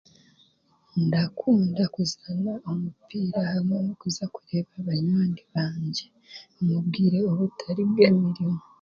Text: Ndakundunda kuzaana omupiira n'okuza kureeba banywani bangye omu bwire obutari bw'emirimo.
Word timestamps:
Ndakundunda 1.05 1.83
kuzaana 1.95 2.53
omupiira 2.71 3.41
n'okuza 3.65 4.23
kureeba 4.33 4.73
banywani 4.87 5.41
bangye 5.53 6.05
omu 6.57 6.77
bwire 6.85 7.19
obutari 7.31 7.83
bw'emirimo. 7.91 8.59